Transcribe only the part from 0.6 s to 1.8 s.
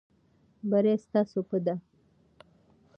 بری ستاسو په دی.